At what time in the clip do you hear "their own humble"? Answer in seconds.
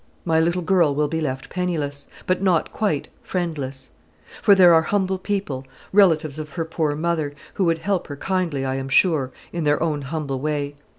9.63-10.39